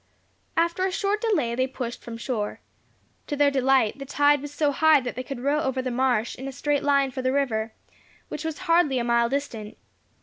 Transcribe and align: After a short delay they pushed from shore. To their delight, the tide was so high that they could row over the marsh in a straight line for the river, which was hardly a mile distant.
After 0.57 0.83
a 0.83 0.91
short 0.91 1.21
delay 1.21 1.53
they 1.53 1.67
pushed 1.67 2.01
from 2.01 2.17
shore. 2.17 2.59
To 3.27 3.35
their 3.35 3.51
delight, 3.51 3.99
the 3.99 4.05
tide 4.07 4.41
was 4.41 4.51
so 4.51 4.71
high 4.71 4.99
that 4.99 5.15
they 5.15 5.21
could 5.21 5.39
row 5.41 5.61
over 5.61 5.79
the 5.79 5.91
marsh 5.91 6.33
in 6.35 6.47
a 6.47 6.51
straight 6.51 6.81
line 6.81 7.11
for 7.11 7.21
the 7.21 7.31
river, 7.31 7.75
which 8.27 8.43
was 8.43 8.57
hardly 8.65 8.97
a 8.97 9.03
mile 9.03 9.29
distant. 9.29 9.77